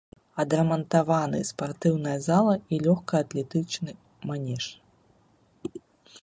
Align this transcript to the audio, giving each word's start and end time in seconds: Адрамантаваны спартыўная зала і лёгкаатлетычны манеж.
Адрамантаваны 0.43 1.41
спартыўная 1.49 2.15
зала 2.29 2.55
і 2.73 2.79
лёгкаатлетычны 2.87 3.91
манеж. 4.31 4.65